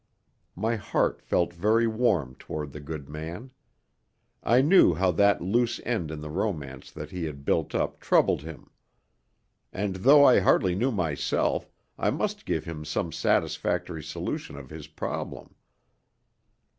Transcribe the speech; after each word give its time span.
My 0.55 0.77
heart 0.77 1.21
felt 1.21 1.53
very 1.53 1.85
warm 1.85 2.33
toward 2.39 2.71
the 2.71 2.79
good 2.79 3.07
man. 3.07 3.51
I 4.41 4.59
knew 4.61 4.95
how 4.95 5.11
that 5.11 5.41
loose 5.43 5.79
end 5.85 6.09
in 6.09 6.21
the 6.21 6.29
romance 6.31 6.89
that 6.89 7.11
he 7.11 7.25
had 7.25 7.45
built 7.45 7.75
up 7.75 7.99
troubled 7.99 8.41
him. 8.41 8.71
And, 9.71 9.97
though 9.97 10.25
I 10.25 10.39
hardly 10.39 10.73
knew 10.73 10.91
myself, 10.91 11.69
I 11.99 12.09
must 12.09 12.47
give 12.47 12.65
him 12.65 12.83
some 12.83 13.11
satisfactory 13.11 14.01
solution 14.01 14.55
of 14.57 14.71
his 14.71 14.87
problem. 14.87 15.53